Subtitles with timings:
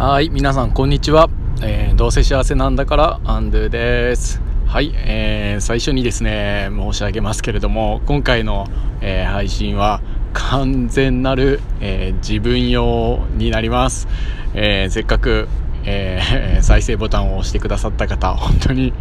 [0.00, 1.28] はい、皆さんこんにちは。
[1.62, 4.40] えー、どうせ幸せなんだからアンドゥです。
[4.64, 8.66] はい、えー、最初にですね、申し上げますけれども、今回の、
[9.02, 10.00] えー、配信は
[10.32, 14.08] 完全なる、えー、自分用になります。
[14.54, 15.48] えせっかく、
[15.84, 18.94] え 再生ボタンを押してくださった方、本当に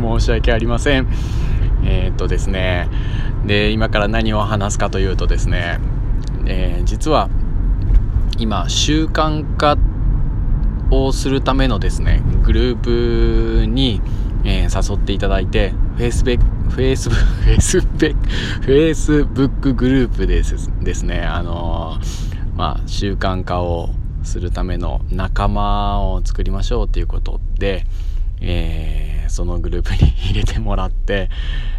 [0.00, 1.08] 申し訳ありません。
[1.84, 2.88] えっとですね、
[3.44, 5.78] で、今から何を話すかというとですね、
[6.46, 7.28] え実は
[8.38, 9.76] 今習慣化
[10.90, 14.00] をするためのですねグループに、
[14.44, 16.40] えー、誘っていただいて Facebook,
[16.70, 17.12] Facebook,
[17.56, 18.16] Facebook,
[18.62, 21.20] Facebook グループですですね。
[21.20, 23.90] あのー、まあ習慣化を
[24.22, 27.84] するための仲間を作りましょうということで、
[28.40, 31.30] えー、そのグループに入れてもらって、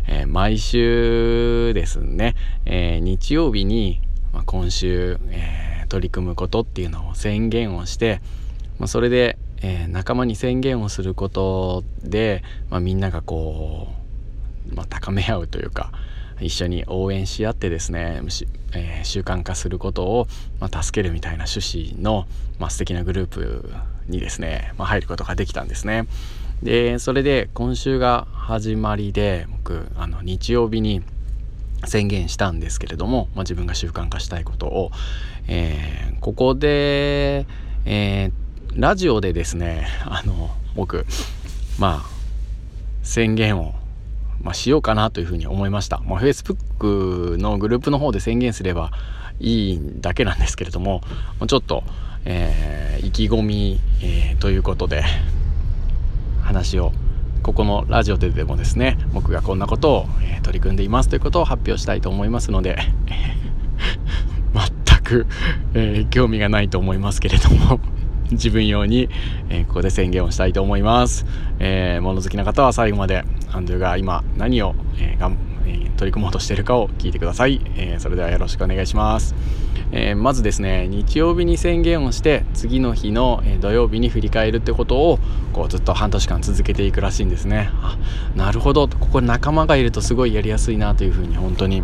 [0.07, 2.35] えー、毎週ですね、
[2.65, 4.01] えー、日曜日に、
[4.33, 8.21] まあ、今週、え取り組むことっていうのを宣言をして
[8.79, 13.87] まあ、それで、えー、仲間に宣言をすることで、まあ、みんながこ
[14.71, 15.91] う、まあ、高め合うというか
[16.39, 18.21] 一緒に応援し合ってですね、
[18.73, 20.27] えー、習慣化することを、
[20.59, 22.27] まあ、助けるみたいな趣旨の、
[22.59, 23.69] まあ、素敵なグループ
[24.07, 26.07] にですね、まあ、入ることができたんですね。
[26.61, 31.03] でそれで今週が始まりで僕あの日曜日に
[31.85, 34.91] 宣言したんですけれども、まあ、自分が習慣化したいことを、
[35.47, 37.45] えー、ここで、
[37.85, 38.31] えー
[38.77, 41.07] ラジオでですねあの僕
[41.79, 42.09] まあ
[43.01, 43.73] 宣言を、
[44.39, 48.91] まあ、しようかなというふうに思いました、まあ、Facebook のグループの方で宣言すれば
[49.39, 51.01] いいだけなんですけれども
[51.47, 51.83] ちょっと、
[52.25, 55.03] えー、意気込み、えー、ということで
[56.43, 56.91] 話を
[57.41, 62.77] ここのラジオででもですね僕がこんなことを、えー、取り組んでいますということを発表したいと思いますので
[64.53, 65.25] 全く、
[65.73, 67.96] えー、興味がないと思いますけれども。
[68.31, 69.09] 自分用に、
[69.49, 71.25] えー、ここで宣言をしたいと思います。
[71.59, 77.61] えー、物好きな方は最後までアンドゥが今何を、えーがんえー、取り組もうとしているかを聞いてください。
[77.75, 79.35] えー、それではよろしくお願いします。
[79.91, 85.19] えー、まずですね日曜日に宣言をして次の日の、え土曜日に振り返るってことを
[85.53, 87.69] こうずっと半年間続けていくらしいんですね。
[87.81, 87.97] あ
[88.35, 91.83] なるほどここ仲間がいるとすごいやりやすいなというふうに本当に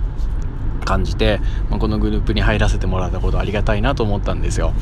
[0.83, 1.39] 感じて、
[1.69, 4.73] まあ、このグループに入らせてもらったことありがたいなと思ったんですよ。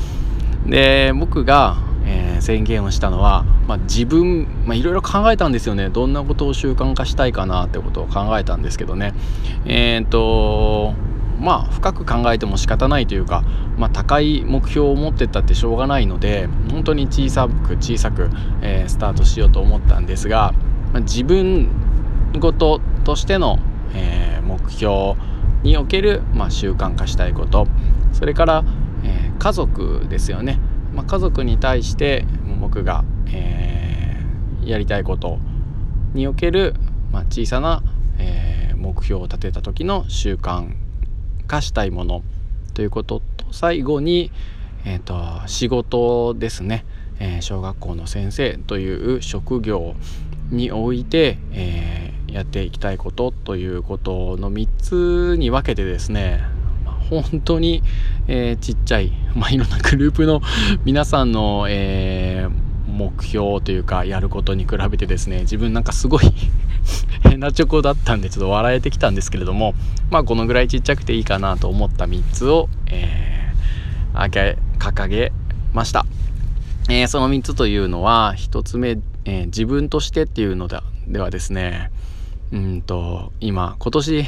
[0.65, 5.89] で僕が、えー、宣言をしたのは、まあ、自分いろいろ考えたんですよね。
[5.89, 9.13] どんなことを習慣化したいかなってことを考えたんですけどね。
[9.65, 10.93] えっ、と
[11.39, 13.43] まあ深く考えても仕方ないというか、
[13.77, 18.29] まあ、高い目標を持ってったってしょうがないので本当に小さく小さく、
[18.61, 20.53] えー、スタートしようと思ったんですが、
[20.93, 21.69] まあ、自分
[22.39, 23.57] ごととしての、
[23.95, 25.15] えー、目標
[25.63, 27.67] における、まあ、習慣化したいこと。
[28.13, 28.63] それから、
[29.41, 30.59] 家族ですよね、
[30.93, 32.27] まあ、家族に対して
[32.59, 35.39] 僕が、えー、やりたいこと
[36.13, 36.75] における、
[37.11, 37.81] まあ、小さな、
[38.19, 40.75] えー、目標を立てた時の習慣
[41.47, 42.21] 化したいもの
[42.75, 44.31] ということと最後に、
[44.85, 46.85] えーと、仕事ですね、
[47.17, 49.95] えー、小学校の先生という職業
[50.51, 56.43] において、えー、やっていきたいことということの3つに分けてですね
[57.19, 57.83] 本当に、
[58.27, 60.41] えー、ちっちゃい、まあ、いろんなグループの
[60.85, 66.23] 皆さんの、えー、目標というかやることに比べてですね自分なんかすごい
[67.23, 69.73] 変なチョコだったんでちょっと笑えてきたんですけれども
[70.09, 75.33] まあこのぐらいちっちゃくていいかなと思った3つを、えー、掲げ
[75.73, 76.05] ました、
[76.89, 81.91] えー、その3つというのは1つ目、えー、自分としてっていうのではですね
[82.51, 84.25] うんと今今年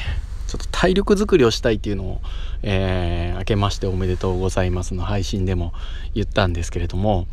[0.54, 2.22] ちょっと体力づくりをしたいっていうのを、
[2.62, 5.74] えー、明けましておめでとうございますの配信でも
[6.14, 7.26] 言ったんですけれども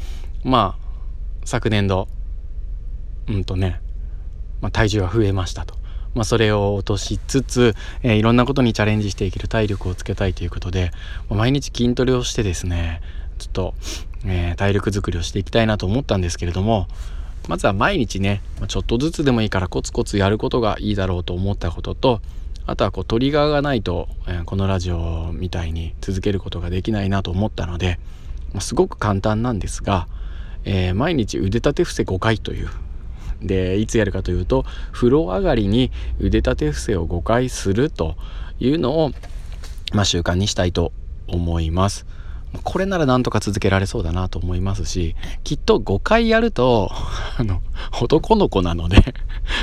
[0.43, 0.91] まあ
[1.45, 2.09] 昨年度
[3.29, 3.83] うんとね、
[4.63, 5.75] まあ、体重が増えましたと。
[6.15, 10.91] まあ、それを落としつつ、えー、いろんなことにチャレンジしていける体力をつけたいということで、
[11.29, 13.01] ま、毎日筋トレをしてですね
[13.39, 13.75] ちょっと、
[14.25, 16.89] えー、体力づくりをしていきたいなと思ったんですけれども
[17.49, 22.21] まずは毎日ねちょっとずつでもいいからコツコツやることがいいだろうと思ったことと
[22.71, 27.99] あとはこうトリガーがないと、え、このラジオみたいに続けることができないなと思ったので、
[28.53, 30.07] ま、すごく簡単なんですが、
[30.65, 32.69] えー、毎日腕立て伏せ5回という
[33.43, 35.91] でいつやるかというと風呂上がりに
[36.21, 38.15] 腕立て伏せを5回すると
[38.61, 39.11] いうのを、
[39.93, 40.93] まあ、習慣にしたいと
[41.27, 42.07] 思います。
[42.63, 45.15] これならなんとか続けられそうだなと思いますし
[45.45, 46.91] きっと5回やると
[47.39, 47.63] あの
[48.01, 49.15] 男の子なので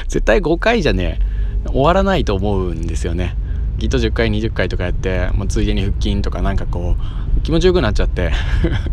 [0.07, 3.35] 絶対5回じゃねえ終わらないと思うんですよね。
[3.79, 8.31] きっと10回20回とかやって、もう、ついでに腹筋とかなんかこう気持ちよくなっちゃって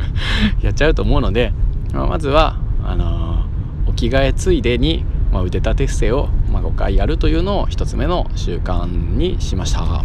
[0.61, 1.53] やっちゃうと思うので、
[1.93, 10.05] まあ、まずはあのー、お着替えついでに、まあ、腕立て伏せを、まあ、5回やるというのを1つ目の習慣にしました。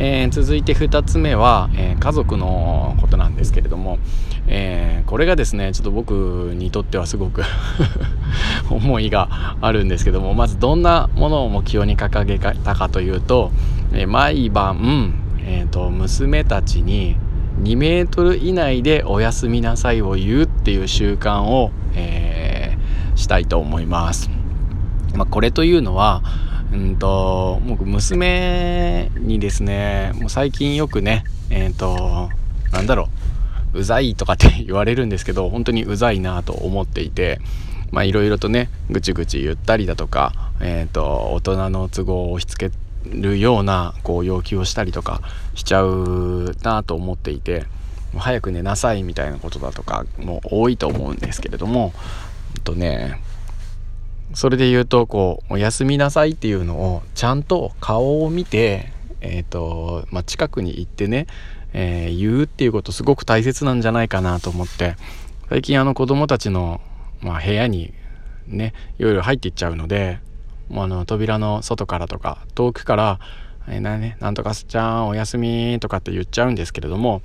[0.00, 3.98] えー、続いて2つ目は、えー、家族のことなんですけれども、
[4.46, 6.12] えー、これがですねちょっと僕
[6.54, 7.42] にとってはすごく
[8.70, 13.50] 思いがあるんですけどもまずどんなものを目標に掲げたかというと、
[13.92, 17.16] え毎晩、えーと、娘たちに
[17.62, 22.78] 2メートル以内でおやすみなさいを言うっていう習慣を、え
[23.16, 24.30] したいと思います。
[25.14, 26.22] まあ、これというのは
[26.72, 32.30] うんと僕娘にですねもう最近よくねえっ、ー、と
[32.72, 33.08] なんだろ
[33.74, 37.40] ううざいとかって言われるんですけど本当にうざいなと思っていて
[37.90, 42.74] まあいろいろとねぐちぐち言ったりだとか、えーと、大人の都合を押し付け
[43.10, 45.22] るようなこう要求をしたりとか
[45.54, 47.60] しちゃうなと思っていて
[48.12, 51.92] もう早く寝なさいみたいなことだとかも多いと思うんですけれども
[52.64, 53.20] とね
[54.34, 61.26] それで言うとこう「おやすみなさい」っていうのをちゃんと顔を見て、えーとまあ、近くに行ってね、
[61.72, 64.96] えー、言うっていうことすごく大切なんじゃないかなと思って
[65.48, 66.80] 最近あの子供たちの、
[67.20, 67.94] まあ、部屋に
[68.46, 70.18] ねいろいろ入っていっちゃうので
[70.68, 73.20] もうあの扉の外からとか遠くから
[73.66, 77.22] 「えー、なね、なんとかすちゃんおやすみ」とかって言っちゃうんですけれども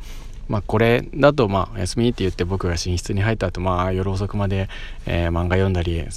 [0.48, 4.70] まあ、これだとまあお休みって言って僕が寝室に入った後まあ夜遅くまで、
[5.06, 6.08] えー、漫画読んだり、え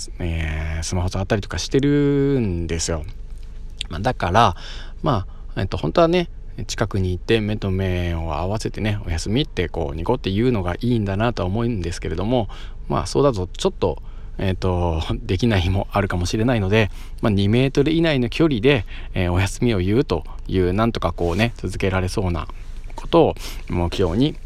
[0.81, 3.05] ー、スマホ触ったりとかしてるんですよ。
[3.89, 4.57] まあ、だから
[5.03, 6.29] まあ、えっと、本当はね
[6.67, 12.49] 近くに行って目と目を合わせてね「おやすみ」ってこうニコって言うのがいいんだなとは思うんですけれども
[12.89, 14.03] まあそうだとちょっと
[14.39, 16.91] えーと、 できない日もあるかもしれないので、
[17.23, 18.85] まあ、2メートル以内の距離で、
[19.15, 22.47] えー、お休みを言うというなんとかこうね続けられそうな
[22.97, 23.35] ことを
[23.69, 24.37] 目標に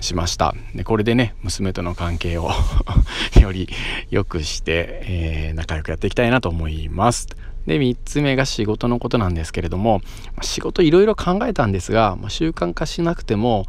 [0.00, 0.54] しました。
[0.74, 2.50] でこれでね娘との関係を
[3.40, 3.68] より
[4.10, 7.28] 良くして、えー、仲良くやっていきたいなと思います。
[7.66, 10.00] で3つ目が仕事のことなんですけれども
[10.40, 13.66] 仕事いろいろ考えたんですが習慣化しなくても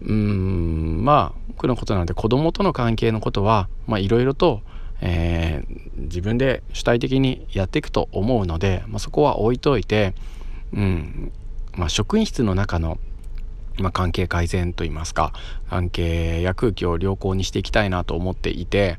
[0.00, 3.68] うーんまあ僕のことなんで子供との関係のことは
[3.98, 4.62] いろいろと、
[5.00, 10.14] えー、自分で主体的にやっていくと思うので、まあ、そこは置いといて、
[10.72, 11.32] うん
[11.74, 12.98] まあ、職員室の中の
[13.78, 15.32] まあ、関係改善といいますか
[15.68, 18.96] 関係や空気を良好にしていきたいなと思っていて、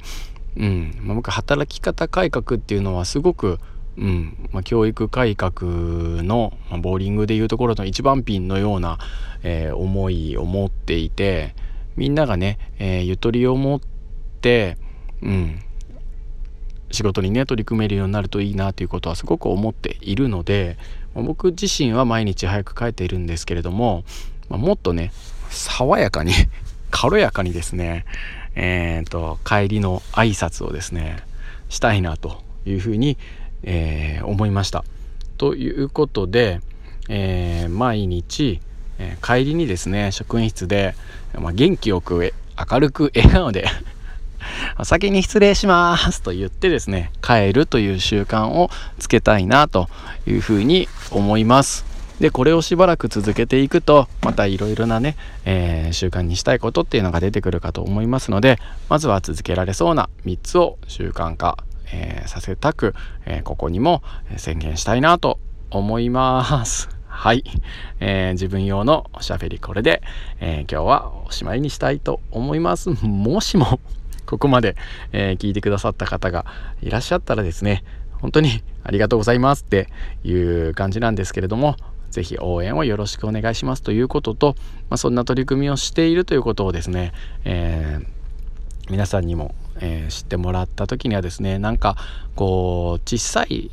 [0.55, 3.59] うんまあ、僕働き方改革っていうのはすごく、
[3.97, 5.53] うんまあ、教育改革
[6.23, 8.97] の、まあ、ボーリングでいうところの一番ピンのような、
[9.43, 11.55] えー、思いを持っていて
[11.95, 13.81] みんながね、えー、ゆとりを持っ
[14.41, 14.77] て、
[15.21, 15.59] うん、
[16.91, 20.77] 仕事にね取り組めるようになるといいなということはすごく思っているので
[21.15, 24.03] 僕自身は毎日早く帰っているんですけれども
[24.53, 25.11] まあ、もっとね
[25.50, 26.31] 爽やかに
[26.91, 28.05] 軽やかにですね
[28.55, 31.17] えーと、帰りの挨拶をですね
[31.69, 33.17] したいなというふうに、
[33.63, 34.83] えー、思いました。
[35.39, 36.61] ということで、
[37.09, 38.59] えー、毎日、
[39.00, 40.94] えー、帰りにですね職員室で、
[41.35, 42.31] まあ、元気よく
[42.71, 43.67] 明るく笑顔で
[44.83, 48.69] 先に失礼しますと言ってですね帰るという習慣を
[49.00, 49.89] つけたいなと
[50.27, 51.92] いうふうに思います。
[52.19, 55.15] でこれをしばらく続けていくとまたいろいろなね、
[55.45, 61.58] えー、習慣にしたいことっていうのが出てくるかと思いますのでまずは続けられそうな3つを習慣化、
[61.91, 62.93] えー、させたく、
[63.25, 64.03] えー、ここにも
[64.38, 65.39] 宣言したいなと
[65.72, 66.89] 思います。
[67.08, 67.43] はい、
[68.00, 70.01] えー、自分用のおしゃべりこれで、
[70.39, 72.89] え今日はおしまいにしたいと思います。
[72.89, 73.79] もしも
[74.25, 74.75] ここまで、
[75.12, 76.46] え聞いてくださった方が
[76.82, 77.84] いらっしゃったらですね
[78.20, 79.89] 本当にありがとうございますって
[80.24, 81.75] いう感じなんですけれども
[82.13, 84.55] ぜひ応援をよろしくお願いしますということと、
[84.89, 87.12] まあ、そんな取り組みをしているということをですね、
[87.43, 88.05] えー、
[88.91, 91.98] 皆さんにも、えー、知ってもらった時にはですねなんか
[92.36, 93.72] こう小さい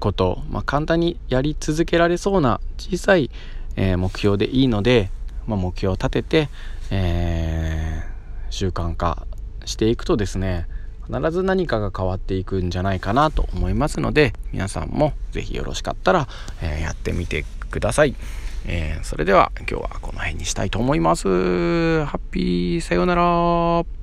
[0.00, 3.30] こと、まあ、簡単にやり続けられそうな小さい、
[3.76, 5.10] えー、目標でいいので、
[5.46, 6.48] まあ、目標を立てて、
[6.90, 8.02] え
[8.50, 9.26] 習慣化
[9.64, 10.68] していくとですね
[11.06, 16.28] 必ず何かが変わっていくんじゃないかなと思いますので皆さんも是非よろしかったら、
[16.62, 18.14] えー、やってみてください、
[18.66, 22.04] えー、それでは今日はこの辺にしたいと思います。
[22.04, 23.95] ハッピーさようなら。